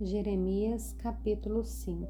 [0.00, 2.08] Jeremias capítulo 5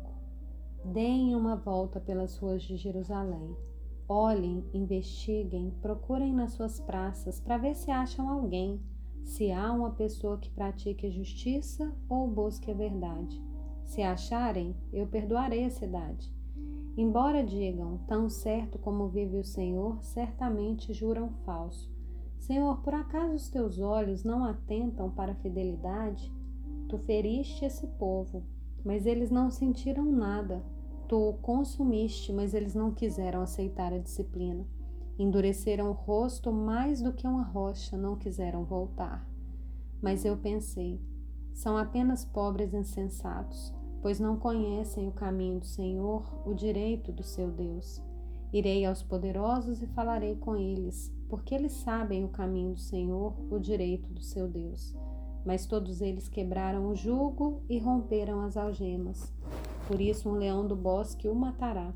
[0.87, 3.55] Deem uma volta pelas ruas de Jerusalém.
[4.09, 8.81] Olhem, investiguem, procurem nas suas praças para ver se acham alguém,
[9.23, 13.39] se há uma pessoa que pratique a justiça ou busque a verdade.
[13.85, 16.35] Se acharem, eu perdoarei a cidade.
[16.97, 21.93] Embora digam, tão certo como vive o Senhor, certamente juram falso.
[22.39, 26.33] Senhor, por acaso os teus olhos não atentam para a fidelidade?
[26.95, 28.45] Tu feriste esse povo,
[28.85, 30.63] mas eles não sentiram nada.
[31.09, 34.65] Tu o consumiste, mas eles não quiseram aceitar a disciplina.
[35.19, 39.29] Endureceram o rosto mais do que uma rocha, não quiseram voltar.
[40.01, 41.03] Mas eu pensei:
[41.53, 47.51] são apenas pobres insensatos, pois não conhecem o caminho do Senhor, o direito do seu
[47.51, 48.01] Deus.
[48.53, 53.59] Irei aos poderosos e falarei com eles, porque eles sabem o caminho do Senhor, o
[53.59, 54.97] direito do seu Deus
[55.45, 59.33] mas todos eles quebraram o jugo e romperam as algemas.
[59.87, 61.95] Por isso, um leão do bosque o matará,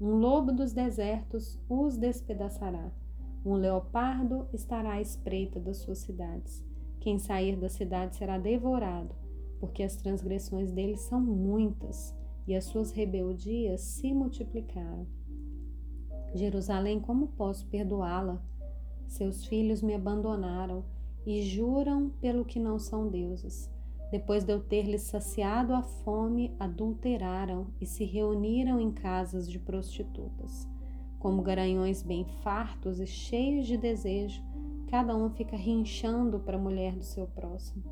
[0.00, 2.90] um lobo dos desertos os despedaçará,
[3.44, 6.64] um leopardo estará à espreita das suas cidades.
[7.00, 9.14] Quem sair da cidade será devorado,
[9.60, 12.14] porque as transgressões deles são muitas
[12.46, 15.06] e as suas rebeldias se multiplicaram.
[16.34, 18.42] Jerusalém, como posso perdoá-la?
[19.06, 20.84] Seus filhos me abandonaram
[21.26, 23.68] e juram pelo que não são deuses.
[24.10, 29.58] Depois de eu ter lhes saciado a fome, adulteraram e se reuniram em casas de
[29.58, 30.68] prostitutas.
[31.18, 34.40] Como garanhões bem fartos e cheios de desejo,
[34.88, 37.82] cada um fica rinchando para a mulher do seu próximo.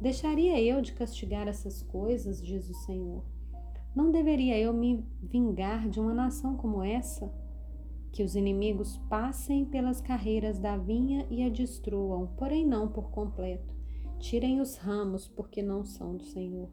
[0.00, 3.22] Deixaria eu de castigar essas coisas, diz o Senhor?
[3.94, 7.30] Não deveria eu me vingar de uma nação como essa?
[8.12, 13.74] Que os inimigos passem pelas carreiras da vinha e a destruam, porém não por completo.
[14.18, 16.68] Tirem os ramos, porque não são do Senhor.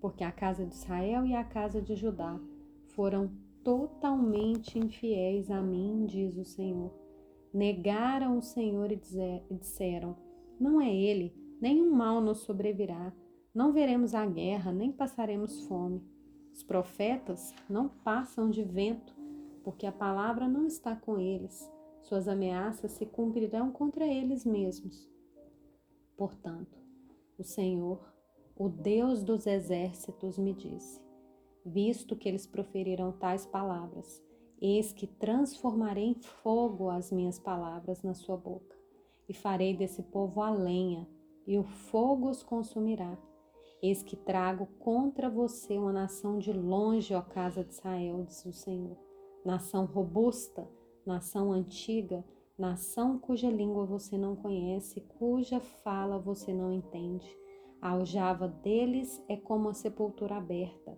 [0.00, 2.38] Porque a casa de Israel e a casa de Judá
[2.88, 3.30] foram
[3.62, 6.92] totalmente infiéis a mim, diz o Senhor.
[7.54, 9.00] Negaram o Senhor e
[9.50, 10.16] disseram:
[10.58, 13.12] Não é ele, nenhum mal nos sobrevirá.
[13.54, 16.02] Não veremos a guerra, nem passaremos fome.
[16.52, 19.14] Os profetas não passam de vento
[19.62, 21.70] porque a palavra não está com eles,
[22.02, 25.08] suas ameaças se cumprirão contra eles mesmos.
[26.16, 26.78] Portanto,
[27.38, 28.12] o Senhor,
[28.56, 31.00] o Deus dos exércitos, me disse:
[31.64, 34.22] Visto que eles proferiram tais palavras,
[34.60, 38.76] eis que transformarei em fogo as minhas palavras na sua boca,
[39.28, 41.08] e farei desse povo a lenha,
[41.46, 43.16] e o fogo os consumirá.
[43.80, 48.52] Eis que trago contra você uma nação de longe, ó casa de Israel, diz o
[48.52, 49.11] Senhor
[49.44, 50.68] nação robusta,
[51.04, 52.24] nação antiga,
[52.56, 57.36] nação cuja língua você não conhece, cuja fala você não entende.
[57.80, 60.96] A aljava deles é como a sepultura aberta.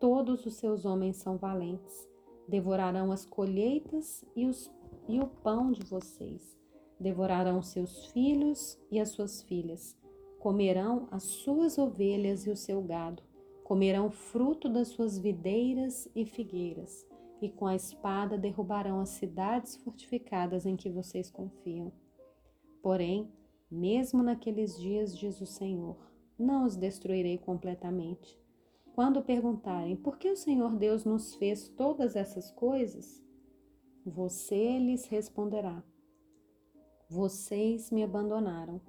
[0.00, 2.08] Todos os seus homens são valentes.
[2.48, 4.70] Devorarão as colheitas e, os,
[5.06, 6.58] e o pão de vocês.
[6.98, 9.96] Devorarão seus filhos e as suas filhas.
[10.38, 13.22] Comerão as suas ovelhas e o seu gado.
[13.62, 17.06] Comerão fruto das suas videiras e figueiras
[17.44, 21.92] e com a espada derrubarão as cidades fortificadas em que vocês confiam.
[22.82, 23.30] Porém,
[23.70, 25.96] mesmo naqueles dias, diz o Senhor,
[26.38, 28.38] não os destruirei completamente.
[28.94, 33.22] Quando perguntarem por que o Senhor Deus nos fez todas essas coisas,
[34.06, 35.82] você lhes responderá:
[37.10, 38.80] Vocês me abandonaram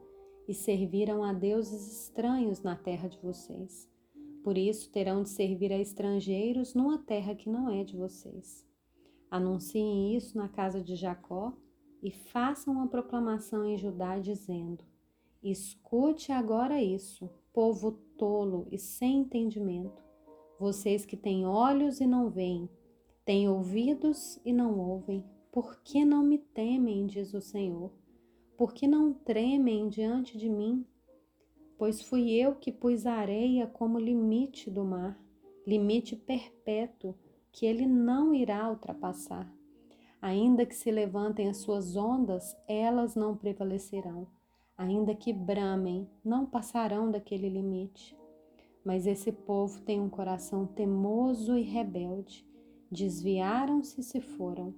[0.47, 3.89] e serviram a deuses estranhos na terra de vocês.
[4.45, 8.63] Por isso terão de servir a estrangeiros numa terra que não é de vocês.
[9.27, 11.51] Anunciem isso na casa de Jacó
[12.03, 14.85] e façam uma proclamação em Judá, dizendo:
[15.41, 20.03] Escute agora isso, povo tolo e sem entendimento,
[20.59, 22.69] vocês que têm olhos e não veem,
[23.25, 27.91] têm ouvidos e não ouvem, por que não me temem, diz o Senhor?
[28.55, 30.85] Por que não tremem diante de mim?
[31.77, 35.19] Pois fui eu que pus a areia como limite do mar,
[35.65, 37.15] limite perpétuo
[37.51, 39.51] que ele não irá ultrapassar.
[40.21, 44.27] Ainda que se levantem as suas ondas, elas não prevalecerão.
[44.77, 48.17] Ainda que bramem, não passarão daquele limite.
[48.83, 52.45] Mas esse povo tem um coração temoso e rebelde.
[52.91, 54.73] Desviaram-se e se foram.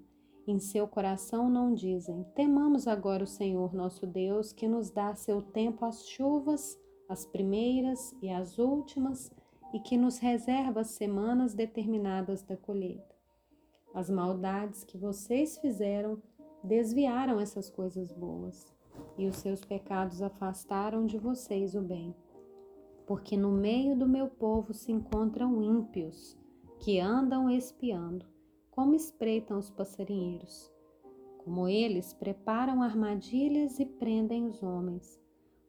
[0.48, 5.42] Em seu coração não dizem: Temamos agora o Senhor nosso Deus, que nos dá seu
[5.42, 9.31] tempo as chuvas as primeiras e as últimas,
[9.74, 13.15] e que nos reserva as semanas determinadas da colheita.
[13.94, 16.21] As maldades que vocês fizeram
[16.63, 18.74] desviaram essas coisas boas,
[19.18, 22.15] e os seus pecados afastaram de vocês o bem.
[23.07, 26.38] porque no meio do meu povo se encontram ímpios
[26.77, 28.25] que andam espiando,
[28.69, 30.71] como espreitam os passarinheiros.
[31.38, 35.18] Como eles preparam armadilhas e prendem os homens.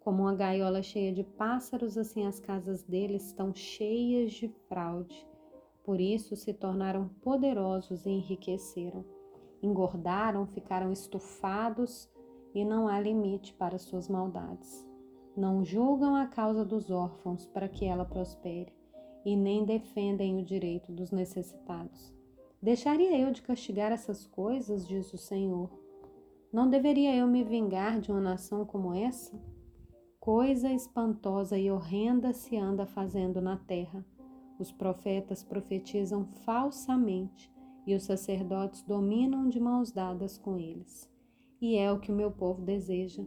[0.08, 5.28] Como uma gaiola cheia de pássaros, assim as casas deles estão cheias de fraude.
[5.84, 9.04] Por isso se tornaram poderosos e enriqueceram.
[9.62, 12.08] Engordaram, ficaram estufados
[12.54, 14.82] e não há limite para suas maldades.
[15.36, 18.72] Não julgam a causa dos órfãos para que ela prospere
[19.26, 22.14] e nem defendem o direito dos necessitados.
[22.62, 25.68] Deixaria eu de castigar essas coisas, diz o Senhor.
[26.50, 29.38] Não deveria eu me vingar de uma nação como essa?
[30.30, 34.04] Coisa espantosa e horrenda se anda fazendo na terra.
[34.58, 37.50] Os profetas profetizam falsamente
[37.86, 41.10] e os sacerdotes dominam de mãos dadas com eles.
[41.62, 43.24] E é o que o meu povo deseja.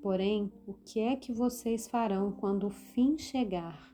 [0.00, 3.92] Porém, o que é que vocês farão quando o fim chegar?